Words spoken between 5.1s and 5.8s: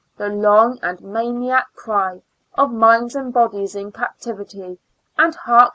And hark